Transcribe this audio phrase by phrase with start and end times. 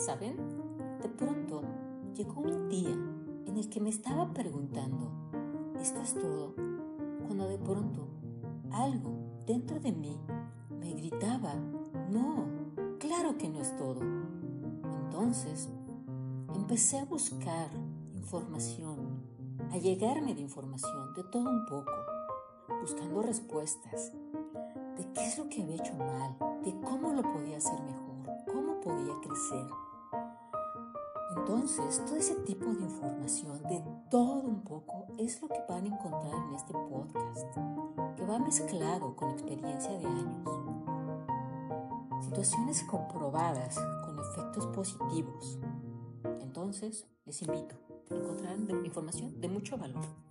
[0.00, 0.34] ¿Saben?
[1.02, 1.60] De pronto
[2.14, 2.96] llegó un día
[3.44, 5.10] en el que me estaba preguntando,
[5.78, 6.54] ¿esto es todo?
[7.26, 8.08] Cuando de pronto
[8.72, 9.10] algo
[9.46, 10.18] dentro de mí
[10.70, 11.54] me gritaba,
[12.10, 12.46] no,
[12.98, 14.00] claro que no es todo.
[15.04, 15.68] Entonces
[16.54, 17.68] empecé a buscar
[18.14, 19.22] información,
[19.70, 21.92] a llegarme de información, de todo un poco,
[22.80, 24.12] buscando respuestas
[24.96, 28.80] de qué es lo que había hecho mal, de cómo lo podía hacer mejor, cómo
[28.80, 29.89] podía crecer.
[31.52, 35.88] Entonces, todo ese tipo de información, de todo un poco, es lo que van a
[35.88, 37.56] encontrar en este podcast,
[38.16, 40.48] que va mezclado con experiencia de años.
[42.22, 45.58] Situaciones comprobadas con efectos positivos.
[46.40, 47.74] Entonces, les invito
[48.12, 50.29] a encontrar información de mucho valor.